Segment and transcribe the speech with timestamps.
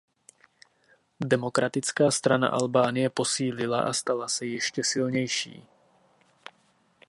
[1.33, 5.67] Demokratická strana Albánie posílila a stala se ještě silnější.